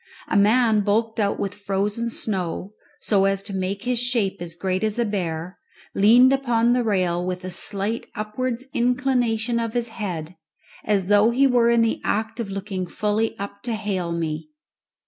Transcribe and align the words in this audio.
A 0.27 0.35
man 0.35 0.79
bulked 0.81 1.19
out 1.19 1.39
with 1.39 1.53
frozen 1.53 2.09
snow, 2.09 2.73
so 3.01 3.25
as 3.25 3.43
to 3.43 3.53
make 3.53 3.83
his 3.83 3.99
shape 4.01 4.37
as 4.41 4.55
great 4.55 4.83
as 4.83 4.97
a 4.97 5.05
bear, 5.05 5.59
leaned 5.93 6.33
upon 6.33 6.73
the 6.73 6.83
rail 6.83 7.23
with 7.23 7.45
a 7.45 7.51
slight 7.51 8.07
upwards 8.15 8.65
inclination 8.73 9.59
of 9.59 9.75
his 9.75 9.89
head, 9.89 10.37
as 10.83 11.05
though 11.05 11.29
he 11.29 11.45
were 11.45 11.69
in 11.69 11.83
the 11.83 12.01
act 12.03 12.39
of 12.39 12.49
looking 12.49 12.87
fully 12.87 13.37
up 13.37 13.61
to 13.61 13.73
hail 13.73 14.11
me. 14.11 14.49